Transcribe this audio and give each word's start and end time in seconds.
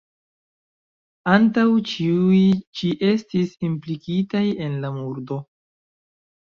Ankaŭ 1.33 1.65
tiuj 1.91 2.41
ĉi 2.81 2.91
estis 3.11 3.55
implikitaj 3.71 4.45
en 4.69 4.85
la 4.87 4.97
murdo. 5.01 5.41